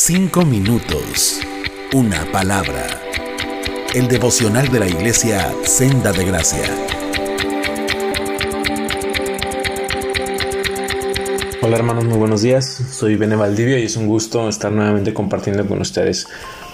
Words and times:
Cinco 0.00 0.44
minutos. 0.44 1.40
Una 1.92 2.24
palabra. 2.30 2.86
El 3.92 4.06
devocional 4.06 4.68
de 4.68 4.78
la 4.78 4.86
iglesia 4.86 5.52
Senda 5.64 6.12
de 6.12 6.24
Gracia. 6.24 6.62
Hola 11.62 11.76
hermanos, 11.76 12.04
muy 12.04 12.16
buenos 12.16 12.42
días. 12.42 12.80
Soy 12.92 13.16
Bene 13.16 13.34
Valdivia 13.34 13.80
y 13.80 13.86
es 13.86 13.96
un 13.96 14.06
gusto 14.06 14.48
estar 14.48 14.70
nuevamente 14.70 15.12
compartiendo 15.12 15.66
con 15.66 15.80
ustedes. 15.80 16.28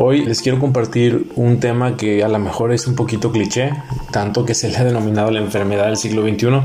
Hoy 0.00 0.24
les 0.24 0.42
quiero 0.42 0.60
compartir 0.60 1.32
un 1.34 1.58
tema 1.58 1.96
que 1.96 2.22
a 2.22 2.28
lo 2.28 2.38
mejor 2.38 2.72
es 2.72 2.86
un 2.86 2.94
poquito 2.94 3.32
cliché, 3.32 3.72
tanto 4.12 4.44
que 4.44 4.54
se 4.54 4.68
le 4.68 4.76
ha 4.76 4.84
denominado 4.84 5.32
la 5.32 5.40
enfermedad 5.40 5.86
del 5.86 5.96
siglo 5.96 6.22
XXI, 6.22 6.60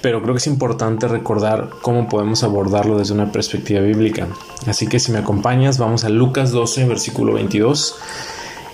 pero 0.00 0.22
creo 0.22 0.32
que 0.32 0.38
es 0.38 0.46
importante 0.46 1.06
recordar 1.06 1.68
cómo 1.82 2.08
podemos 2.08 2.42
abordarlo 2.42 2.96
desde 2.96 3.12
una 3.12 3.32
perspectiva 3.32 3.82
bíblica. 3.82 4.28
Así 4.66 4.86
que 4.86 4.98
si 4.98 5.12
me 5.12 5.18
acompañas, 5.18 5.76
vamos 5.76 6.04
a 6.04 6.08
Lucas 6.08 6.52
12, 6.52 6.86
versículo 6.86 7.34
22. 7.34 7.96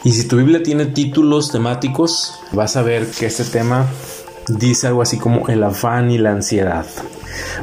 Y 0.05 0.13
si 0.13 0.29
tu 0.29 0.37
Biblia 0.37 0.63
tiene 0.63 0.87
títulos 0.87 1.51
temáticos, 1.51 2.39
vas 2.53 2.77
a 2.77 2.83
ver 2.83 3.11
que 3.11 3.27
este 3.27 3.43
tema 3.43 3.89
dice 4.47 4.87
algo 4.87 5.03
así 5.03 5.19
como 5.19 5.49
el 5.49 5.65
afán 5.65 6.13
y 6.13 6.19
la 6.19 6.31
ansiedad. 6.31 6.87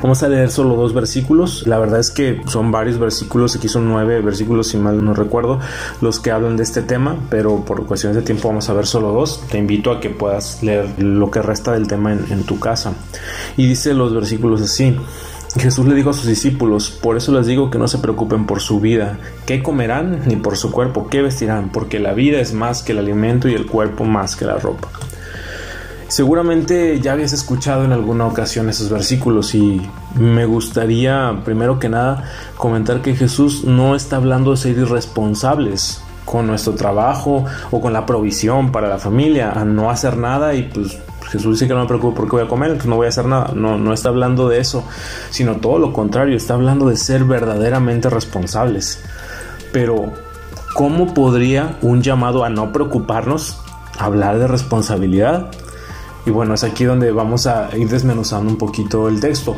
Vamos 0.02 0.24
a 0.24 0.30
leer 0.30 0.50
solo 0.50 0.76
dos 0.76 0.94
versículos. 0.94 1.66
La 1.68 1.80
verdad 1.80 2.00
es 2.00 2.12
que 2.12 2.42
son 2.48 2.72
varios 2.72 3.00
versículos, 3.00 3.56
aquí 3.56 3.68
son 3.68 3.88
nueve 3.90 4.22
versículos 4.22 4.68
si 4.68 4.78
mal 4.78 5.04
no 5.04 5.14
recuerdo, 5.14 5.60
los 6.02 6.20
que 6.20 6.32
hablan 6.32 6.58
de 6.58 6.64
este 6.64 6.82
tema, 6.82 7.18
pero 7.30 7.64
por 7.66 7.86
cuestiones 7.86 8.16
de 8.16 8.22
tiempo 8.22 8.48
vamos 8.50 8.70
a 8.70 8.74
ver 8.74 8.86
solo 8.86 9.12
dos. 9.12 9.42
Te 9.50 9.58
invito 9.58 9.92
a 9.92 10.00
que 10.00 10.10
puedas 10.10 10.62
leer 10.64 11.02
lo 11.02 11.30
que 11.32 11.42
resta 11.42 11.74
del 11.74 11.88
tema 11.88 12.14
en, 12.14 12.26
en 12.30 12.44
tu 12.44 12.60
casa. 12.60 12.94
Y 13.58 13.68
dice 13.68 13.94
los 13.94 14.14
versículos 14.14 14.62
así. 14.62 14.96
Jesús 15.60 15.86
le 15.86 15.94
dijo 15.94 16.10
a 16.10 16.14
sus 16.14 16.26
discípulos, 16.26 16.90
por 16.90 17.16
eso 17.16 17.32
les 17.32 17.46
digo 17.46 17.70
que 17.70 17.78
no 17.78 17.88
se 17.88 18.00
preocupen 18.00 18.48
por 18.48 18.60
su 18.60 18.80
vida, 18.80 19.20
qué 19.46 19.62
comerán, 19.62 20.24
ni 20.26 20.36
por 20.36 20.58
su 20.58 20.72
cuerpo, 20.72 21.08
qué 21.10 21.22
vestirán, 21.22 21.70
porque 21.70 22.00
la 22.00 22.14
vida 22.14 22.40
es 22.40 22.54
más 22.54 22.82
que 22.82 22.92
el 22.92 22.98
alimento 22.98 23.48
y 23.48 23.54
el 23.54 23.68
cuerpo 23.68 24.04
más 24.04 24.36
que 24.36 24.46
la 24.46 24.56
ropa. 24.56 24.90
Seguramente 26.14 27.00
ya 27.00 27.14
habías 27.14 27.34
escuchado 27.34 27.86
en 27.86 27.92
alguna 27.92 28.28
ocasión 28.28 28.70
esos 28.70 28.92
versículos 28.92 29.56
y 29.56 29.82
me 30.14 30.46
gustaría 30.46 31.42
primero 31.44 31.80
que 31.80 31.90
nada 31.90 32.30
comentar 32.56 33.02
que 33.02 33.16
Jesús 33.16 33.64
no 33.64 33.96
está 33.96 34.18
hablando 34.18 34.52
de 34.52 34.58
ser 34.58 34.78
irresponsables 34.78 36.04
con 36.24 36.46
nuestro 36.46 36.76
trabajo 36.76 37.46
o 37.72 37.82
con 37.82 37.94
la 37.94 38.06
provisión 38.06 38.72
para 38.72 38.90
la 38.90 39.00
familia, 39.00 39.54
a 39.54 39.66
no 39.66 39.90
hacer 39.90 40.16
nada 40.18 40.54
y 40.54 40.70
pues 40.72 41.00
Jesús 41.32 41.56
dice 41.56 41.68
que 41.68 41.74
no 41.74 41.82
me 41.82 41.88
preocupe 41.88 42.16
porque 42.16 42.36
voy 42.36 42.46
a 42.46 42.48
comer, 42.48 42.78
que 42.78 42.88
no 42.88 42.98
voy 42.98 43.08
a 43.08 43.10
hacer 43.10 43.26
nada. 43.26 43.52
No, 43.56 43.80
no 43.80 43.92
está 43.92 44.10
hablando 44.10 44.48
de 44.48 44.60
eso, 44.60 44.84
sino 45.32 45.56
todo 45.56 45.80
lo 45.80 45.94
contrario, 45.94 46.38
está 46.38 46.54
hablando 46.54 46.90
de 46.90 46.96
ser 46.96 47.24
verdaderamente 47.24 48.12
responsables. 48.12 49.04
Pero, 49.72 50.14
¿cómo 50.76 51.16
podría 51.16 51.80
un 51.82 52.04
llamado 52.04 52.44
a 52.44 52.52
no 52.52 52.72
preocuparnos 52.72 53.58
hablar 53.98 54.38
de 54.38 54.46
responsabilidad? 54.46 55.50
Y 56.26 56.30
bueno, 56.30 56.54
es 56.54 56.64
aquí 56.64 56.86
donde 56.86 57.12
vamos 57.12 57.48
a 57.48 57.70
ir 57.76 57.90
desmenuzando 57.90 58.50
un 58.50 58.58
poquito 58.58 59.08
el 59.08 59.20
texto. 59.20 59.58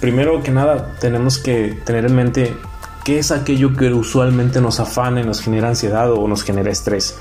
Primero 0.00 0.42
que 0.42 0.50
nada, 0.50 0.94
tenemos 1.00 1.38
que 1.38 1.80
tener 1.84 2.04
en 2.04 2.14
mente 2.14 2.56
qué 3.04 3.18
es 3.18 3.30
aquello 3.30 3.74
que 3.74 3.92
usualmente 3.92 4.60
nos 4.60 4.78
afana 4.78 5.20
y 5.20 5.24
nos 5.24 5.40
genera 5.40 5.68
ansiedad 5.68 6.12
o 6.12 6.28
nos 6.28 6.44
genera 6.44 6.70
estrés. 6.70 7.16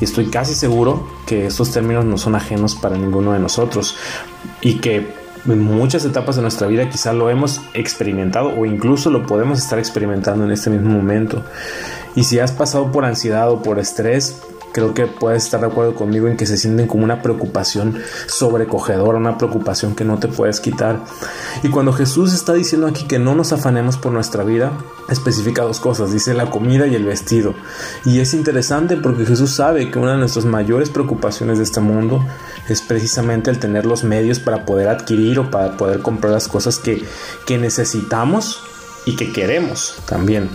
Y 0.00 0.04
estoy 0.04 0.26
casi 0.26 0.54
seguro 0.54 1.08
que 1.26 1.46
estos 1.46 1.72
términos 1.72 2.04
no 2.04 2.18
son 2.18 2.34
ajenos 2.34 2.74
para 2.74 2.96
ninguno 2.96 3.32
de 3.32 3.38
nosotros 3.38 3.96
y 4.60 4.78
que 4.78 5.26
en 5.46 5.62
muchas 5.62 6.04
etapas 6.04 6.36
de 6.36 6.42
nuestra 6.42 6.66
vida 6.66 6.88
quizá 6.88 7.12
lo 7.12 7.30
hemos 7.30 7.60
experimentado 7.74 8.48
o 8.56 8.66
incluso 8.66 9.10
lo 9.10 9.26
podemos 9.26 9.58
estar 9.58 9.78
experimentando 9.78 10.44
en 10.44 10.50
este 10.50 10.70
mismo 10.70 10.90
momento. 10.90 11.44
Y 12.14 12.24
si 12.24 12.38
has 12.38 12.52
pasado 12.52 12.90
por 12.90 13.04
ansiedad 13.04 13.50
o 13.50 13.62
por 13.62 13.78
estrés, 13.78 14.40
creo 14.76 14.92
que 14.92 15.06
puedes 15.06 15.44
estar 15.44 15.60
de 15.60 15.68
acuerdo 15.68 15.94
conmigo 15.94 16.28
en 16.28 16.36
que 16.36 16.44
se 16.44 16.58
sienten 16.58 16.86
como 16.86 17.02
una 17.02 17.22
preocupación 17.22 17.98
sobrecogedora, 18.26 19.16
una 19.16 19.38
preocupación 19.38 19.94
que 19.94 20.04
no 20.04 20.18
te 20.18 20.28
puedes 20.28 20.60
quitar. 20.60 21.02
Y 21.62 21.70
cuando 21.70 21.94
Jesús 21.94 22.34
está 22.34 22.52
diciendo 22.52 22.86
aquí 22.86 23.06
que 23.06 23.18
no 23.18 23.34
nos 23.34 23.54
afanemos 23.54 23.96
por 23.96 24.12
nuestra 24.12 24.44
vida, 24.44 24.72
especifica 25.08 25.62
dos 25.62 25.80
cosas, 25.80 26.12
dice 26.12 26.34
la 26.34 26.50
comida 26.50 26.86
y 26.86 26.94
el 26.94 27.06
vestido. 27.06 27.54
Y 28.04 28.20
es 28.20 28.34
interesante 28.34 28.98
porque 28.98 29.24
Jesús 29.24 29.52
sabe 29.52 29.90
que 29.90 29.98
una 29.98 30.12
de 30.12 30.18
nuestras 30.18 30.44
mayores 30.44 30.90
preocupaciones 30.90 31.56
de 31.56 31.64
este 31.64 31.80
mundo 31.80 32.22
es 32.68 32.82
precisamente 32.82 33.50
el 33.50 33.58
tener 33.58 33.86
los 33.86 34.04
medios 34.04 34.40
para 34.40 34.66
poder 34.66 34.88
adquirir 34.88 35.38
o 35.38 35.50
para 35.50 35.78
poder 35.78 36.00
comprar 36.02 36.34
las 36.34 36.48
cosas 36.48 36.78
que, 36.78 37.02
que 37.46 37.56
necesitamos 37.56 38.60
y 39.06 39.16
que 39.16 39.32
queremos 39.32 39.94
también. 40.06 40.50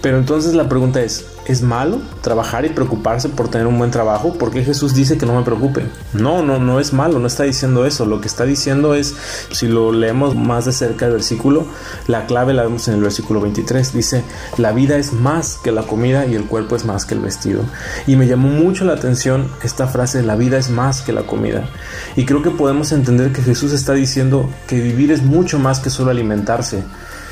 Pero 0.00 0.18
entonces 0.18 0.54
la 0.54 0.68
pregunta 0.68 1.02
es, 1.02 1.26
¿es 1.46 1.62
malo 1.62 2.00
trabajar 2.20 2.64
y 2.64 2.68
preocuparse 2.68 3.28
por 3.28 3.48
tener 3.48 3.66
un 3.66 3.78
buen 3.78 3.90
trabajo? 3.90 4.34
¿Por 4.34 4.52
qué 4.52 4.62
Jesús 4.62 4.94
dice 4.94 5.18
que 5.18 5.26
no 5.26 5.34
me 5.34 5.42
preocupe? 5.42 5.86
No, 6.12 6.42
no, 6.42 6.60
no 6.60 6.78
es 6.78 6.92
malo, 6.92 7.18
no 7.18 7.26
está 7.26 7.42
diciendo 7.42 7.84
eso. 7.84 8.06
Lo 8.06 8.20
que 8.20 8.28
está 8.28 8.44
diciendo 8.44 8.94
es, 8.94 9.16
si 9.50 9.66
lo 9.66 9.90
leemos 9.90 10.36
más 10.36 10.66
de 10.66 10.72
cerca 10.72 11.06
el 11.06 11.12
versículo, 11.12 11.66
la 12.06 12.26
clave 12.26 12.54
la 12.54 12.62
vemos 12.62 12.86
en 12.86 12.94
el 12.94 13.00
versículo 13.00 13.40
23. 13.40 13.92
Dice, 13.92 14.22
la 14.56 14.70
vida 14.70 14.98
es 14.98 15.12
más 15.12 15.58
que 15.64 15.72
la 15.72 15.82
comida 15.82 16.26
y 16.26 16.36
el 16.36 16.44
cuerpo 16.44 16.76
es 16.76 16.84
más 16.84 17.04
que 17.04 17.14
el 17.14 17.20
vestido. 17.20 17.62
Y 18.06 18.14
me 18.14 18.28
llamó 18.28 18.48
mucho 18.48 18.84
la 18.84 18.92
atención 18.92 19.50
esta 19.64 19.88
frase, 19.88 20.22
la 20.22 20.36
vida 20.36 20.58
es 20.58 20.70
más 20.70 21.00
que 21.00 21.12
la 21.12 21.22
comida. 21.22 21.68
Y 22.14 22.24
creo 22.24 22.42
que 22.42 22.50
podemos 22.50 22.92
entender 22.92 23.32
que 23.32 23.42
Jesús 23.42 23.72
está 23.72 23.94
diciendo 23.94 24.48
que 24.68 24.80
vivir 24.80 25.10
es 25.10 25.22
mucho 25.22 25.58
más 25.58 25.80
que 25.80 25.90
solo 25.90 26.12
alimentarse. 26.12 26.84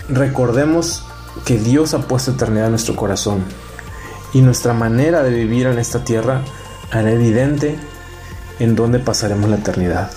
Recordemos 0.09 1.05
que 1.44 1.58
Dios 1.58 1.94
ha 1.94 2.00
puesto 2.00 2.32
eternidad 2.32 2.66
en 2.66 2.72
nuestro 2.72 2.97
corazón 2.97 3.44
y 4.32 4.42
nuestra 4.42 4.72
manera 4.72 5.22
de 5.22 5.30
vivir 5.30 5.66
en 5.66 5.78
esta 5.78 6.04
tierra 6.04 6.42
hará 6.91 7.10
evidente 7.10 7.78
en 8.58 8.74
dónde 8.74 8.98
pasaremos 8.98 9.48
la 9.50 9.56
eternidad. 9.56 10.10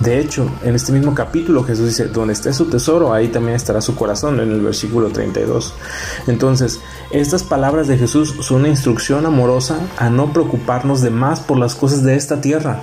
De 0.00 0.18
hecho, 0.18 0.50
en 0.64 0.74
este 0.74 0.92
mismo 0.92 1.14
capítulo 1.14 1.62
Jesús 1.62 1.86
dice, 1.86 2.08
donde 2.08 2.32
esté 2.32 2.52
su 2.52 2.66
tesoro, 2.66 3.12
ahí 3.12 3.28
también 3.28 3.54
estará 3.54 3.80
su 3.80 3.94
corazón, 3.94 4.40
en 4.40 4.50
el 4.50 4.60
versículo 4.60 5.10
32. 5.10 5.72
Entonces, 6.26 6.80
estas 7.10 7.44
palabras 7.44 7.86
de 7.86 7.96
Jesús 7.96 8.34
son 8.40 8.60
una 8.60 8.68
instrucción 8.68 9.24
amorosa 9.24 9.78
a 9.96 10.10
no 10.10 10.32
preocuparnos 10.32 11.00
de 11.00 11.10
más 11.10 11.40
por 11.40 11.58
las 11.58 11.76
cosas 11.76 12.02
de 12.02 12.16
esta 12.16 12.40
tierra, 12.40 12.82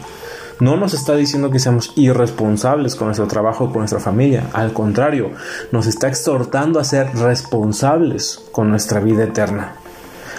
no 0.61 0.77
nos 0.77 0.93
está 0.93 1.15
diciendo 1.15 1.49
que 1.49 1.59
seamos 1.59 1.91
irresponsables 1.95 2.95
con 2.95 3.07
nuestro 3.07 3.27
trabajo, 3.27 3.71
con 3.71 3.79
nuestra 3.79 3.99
familia. 3.99 4.47
Al 4.53 4.73
contrario, 4.73 5.31
nos 5.71 5.87
está 5.87 6.07
exhortando 6.07 6.79
a 6.79 6.83
ser 6.83 7.13
responsables 7.15 8.39
con 8.51 8.69
nuestra 8.69 8.99
vida 8.99 9.23
eterna 9.23 9.75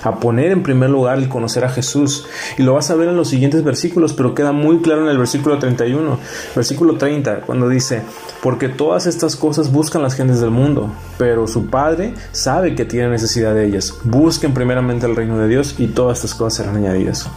a 0.02 0.20
poner 0.20 0.52
en 0.52 0.62
primer 0.62 0.90
lugar 0.90 1.18
el 1.18 1.28
conocer 1.28 1.64
a 1.64 1.68
Jesús. 1.68 2.26
Y 2.58 2.62
lo 2.62 2.74
vas 2.74 2.90
a 2.90 2.94
ver 2.94 3.08
en 3.08 3.16
los 3.16 3.28
siguientes 3.28 3.64
versículos, 3.64 4.12
pero 4.12 4.34
queda 4.34 4.52
muy 4.52 4.80
claro 4.80 5.02
en 5.02 5.08
el 5.08 5.18
versículo 5.18 5.58
31, 5.58 6.18
versículo 6.54 6.96
30, 6.96 7.42
cuando 7.42 7.68
dice, 7.68 8.02
porque 8.42 8.68
todas 8.68 9.06
estas 9.06 9.36
cosas 9.36 9.72
buscan 9.72 10.02
las 10.02 10.14
gentes 10.14 10.40
del 10.40 10.50
mundo, 10.50 10.90
pero 11.18 11.46
su 11.46 11.66
Padre 11.66 12.14
sabe 12.32 12.74
que 12.74 12.84
tiene 12.84 13.08
necesidad 13.08 13.54
de 13.54 13.66
ellas. 13.66 13.94
Busquen 14.04 14.54
primeramente 14.54 15.06
el 15.06 15.16
reino 15.16 15.38
de 15.38 15.48
Dios 15.48 15.76
y 15.78 15.88
todas 15.88 16.18
estas 16.18 16.34
cosas 16.34 16.58
serán 16.58 16.76
añadidas. 16.76 17.28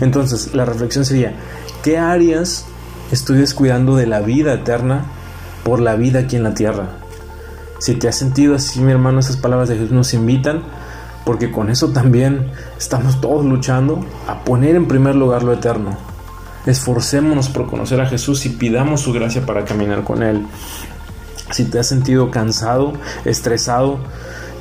Entonces, 0.00 0.54
la 0.54 0.64
reflexión 0.64 1.04
sería, 1.04 1.34
¿Qué 1.82 1.98
áreas 1.98 2.64
estoy 3.10 3.38
descuidando 3.38 3.96
de 3.96 4.06
la 4.06 4.20
vida 4.20 4.54
eterna 4.54 5.06
por 5.64 5.80
la 5.80 5.96
vida 5.96 6.20
aquí 6.20 6.36
en 6.36 6.44
la 6.44 6.54
tierra? 6.54 6.90
Si 7.80 7.96
te 7.96 8.06
has 8.06 8.16
sentido 8.16 8.54
así, 8.54 8.80
mi 8.80 8.92
hermano, 8.92 9.18
esas 9.18 9.36
palabras 9.36 9.68
de 9.68 9.74
Jesús 9.74 9.90
nos 9.90 10.14
invitan, 10.14 10.62
porque 11.24 11.50
con 11.50 11.70
eso 11.70 11.90
también 11.90 12.50
estamos 12.78 13.20
todos 13.20 13.44
luchando 13.44 14.04
a 14.26 14.44
poner 14.44 14.76
en 14.76 14.86
primer 14.86 15.14
lugar 15.14 15.42
lo 15.42 15.52
eterno. 15.52 15.96
Esforcémonos 16.66 17.48
por 17.48 17.68
conocer 17.68 18.00
a 18.00 18.06
Jesús 18.06 18.46
y 18.46 18.50
pidamos 18.50 19.00
su 19.00 19.12
gracia 19.12 19.44
para 19.44 19.64
caminar 19.64 20.04
con 20.04 20.22
Él. 20.22 20.46
Si 21.50 21.64
te 21.64 21.78
has 21.78 21.88
sentido 21.88 22.30
cansado, 22.30 22.92
estresado, 23.24 23.98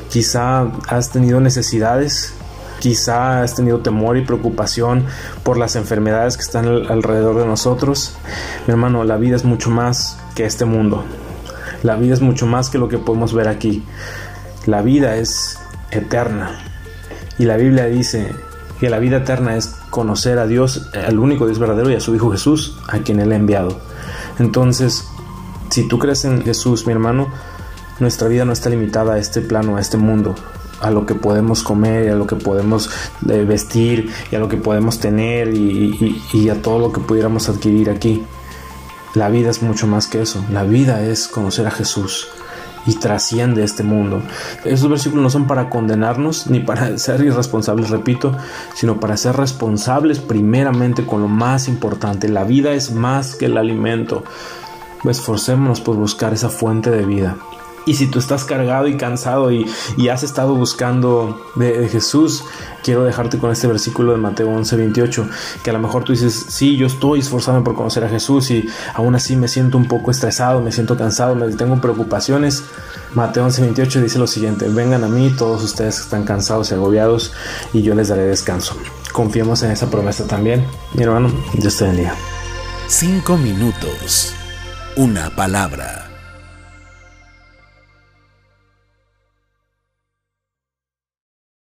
quizá 0.09 0.71
has 0.87 1.11
tenido 1.11 1.39
necesidades 1.39 2.33
Quizá 2.81 3.43
has 3.43 3.53
tenido 3.53 3.81
temor 3.81 4.17
y 4.17 4.25
preocupación 4.25 5.05
por 5.43 5.55
las 5.55 5.75
enfermedades 5.75 6.35
que 6.35 6.41
están 6.41 6.65
alrededor 6.65 7.37
de 7.37 7.45
nosotros. 7.45 8.15
Mi 8.65 8.71
hermano, 8.71 9.03
la 9.03 9.17
vida 9.17 9.35
es 9.35 9.45
mucho 9.45 9.69
más 9.69 10.17
que 10.33 10.45
este 10.45 10.65
mundo. 10.65 11.03
La 11.83 11.95
vida 11.95 12.15
es 12.15 12.21
mucho 12.21 12.47
más 12.47 12.71
que 12.71 12.79
lo 12.79 12.89
que 12.89 12.97
podemos 12.97 13.35
ver 13.35 13.49
aquí. 13.49 13.83
La 14.65 14.81
vida 14.81 15.15
es 15.15 15.59
eterna. 15.91 16.59
Y 17.37 17.45
la 17.45 17.57
Biblia 17.57 17.85
dice 17.85 18.33
que 18.79 18.89
la 18.89 18.99
vida 18.99 19.17
eterna 19.17 19.55
es 19.55 19.75
conocer 19.89 20.39
a 20.39 20.47
Dios, 20.47 20.89
al 20.93 21.19
único 21.19 21.45
Dios 21.45 21.59
verdadero 21.59 21.89
y 21.91 21.95
a 21.95 21.99
su 21.99 22.15
Hijo 22.15 22.31
Jesús, 22.31 22.77
a 22.87 22.99
quien 22.99 23.19
Él 23.19 23.31
ha 23.31 23.35
enviado. 23.35 23.79
Entonces, 24.39 25.07
si 25.69 25.87
tú 25.87 25.99
crees 25.99 26.25
en 26.25 26.43
Jesús, 26.43 26.87
mi 26.87 26.93
hermano, 26.93 27.27
nuestra 27.99 28.27
vida 28.27 28.45
no 28.45 28.53
está 28.53 28.69
limitada 28.69 29.13
a 29.13 29.17
este 29.19 29.41
plano, 29.41 29.77
a 29.77 29.81
este 29.81 29.97
mundo 29.97 30.35
a 30.81 30.89
lo 30.89 31.05
que 31.05 31.15
podemos 31.15 31.63
comer, 31.63 32.05
y 32.05 32.09
a 32.09 32.15
lo 32.15 32.27
que 32.27 32.35
podemos 32.35 32.89
eh, 33.29 33.45
vestir 33.47 34.11
y 34.31 34.35
a 34.35 34.39
lo 34.39 34.49
que 34.49 34.57
podemos 34.57 34.99
tener 34.99 35.53
y, 35.53 36.49
a 36.49 36.61
todo 36.61 36.79
lo 36.79 36.91
que 36.91 36.99
pudiéramos 36.99 37.47
adquirir 37.49 37.89
aquí. 37.89 38.23
La 39.13 39.29
vida 39.29 39.49
es 39.49 39.61
mucho 39.61 39.87
más 39.87 40.07
que 40.07 40.21
eso. 40.21 40.43
La 40.51 40.63
vida 40.63 41.01
es 41.01 41.27
conocer 41.27 41.67
a 41.67 41.71
Jesús 41.71 42.27
y 42.85 42.95
trasciende 42.95 43.63
este 43.63 43.83
mundo. 43.83 44.21
Esos 44.65 44.89
versículos 44.89 45.23
no 45.23 45.29
son 45.29 45.47
para 45.47 45.69
condenarnos 45.69 46.47
ni 46.47 46.59
para 46.59 46.97
ser 46.97 47.21
irresponsables, 47.21 47.89
repito, 47.89 48.35
sino 48.73 48.99
para 48.99 49.17
ser 49.17 49.35
responsables 49.35 50.19
primeramente 50.19 51.05
con 51.05 51.21
lo 51.21 51.27
más 51.27 51.67
importante. 51.67 52.29
La 52.29 52.43
vida 52.43 52.73
es 52.73 52.91
más 52.91 53.35
que 53.35 53.45
el 53.45 53.57
alimento. 53.57 54.23
Esforcémonos 55.03 55.81
por 55.81 55.95
buscar 55.95 56.33
esa 56.33 56.49
fuente 56.49 56.91
de 56.91 57.05
vida. 57.05 57.37
Y 57.85 57.95
si 57.95 58.07
tú 58.07 58.19
estás 58.19 58.45
cargado 58.45 58.87
y 58.87 58.97
cansado 58.97 59.51
y, 59.51 59.65
has 60.11 60.23
estado 60.23 60.55
buscando 60.55 61.41
de, 61.55 61.87
Jesús, 61.89 62.43
quiero 62.83 63.03
dejarte 63.03 63.39
con 63.39 63.51
este 63.51 63.67
versículo 63.67 64.11
de 64.11 64.17
Mateo 64.17 64.49
11, 64.49 64.75
28, 64.75 65.29
que 65.63 65.69
a 65.69 65.73
lo 65.73 65.79
mejor 65.79 66.03
tú 66.03 66.11
dices, 66.11 66.45
sí, 66.49 66.77
yo 66.77 66.87
estoy 66.87 67.19
esforzado 67.19 67.63
por 67.63 67.75
conocer 67.75 68.03
a 68.03 68.09
Jesús 68.09 68.51
y 68.51 68.67
aún 68.93 69.15
así 69.15 69.35
me 69.35 69.47
siento 69.47 69.77
un 69.77 69.87
poco 69.87 70.11
estresado, 70.11 70.61
me 70.61 70.71
siento 70.71 70.97
cansado, 70.97 71.33
me 71.35 71.47
tengo 71.55 71.79
preocupaciones. 71.81 72.63
Mateo 73.13 73.45
11, 73.45 73.61
28 73.61 74.01
dice 74.01 74.19
lo 74.19 74.27
siguiente, 74.27 74.67
vengan 74.69 75.03
a 75.03 75.07
mí 75.07 75.33
todos 75.37 75.63
ustedes 75.63 75.95
que 75.95 76.03
están 76.03 76.23
cansados 76.23 76.71
y 76.71 76.75
agobiados 76.75 77.33
y 77.73 77.81
yo 77.81 77.95
les 77.95 78.09
daré 78.09 78.23
descanso. 78.23 78.75
Confiemos 79.11 79.63
en 79.63 79.71
esa 79.71 79.89
promesa 79.89 80.25
también. 80.25 80.65
Mi 80.93 81.03
hermano, 81.03 81.31
Dios 81.53 81.77
te 81.77 81.85
bendiga. 81.85 82.15
Cinco 82.87 83.37
minutos. 83.37 84.33
Una 84.95 85.29
palabra 85.35 86.10